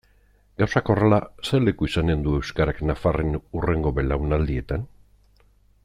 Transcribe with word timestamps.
Gauzak 0.61 0.87
horrela, 0.93 1.19
zer 1.49 1.61
leku 1.65 1.89
izanen 1.91 2.23
du 2.27 2.33
euskarak 2.39 2.81
nafarren 2.91 3.39
hurrengo 3.43 3.93
belaunaldietan? 4.01 4.89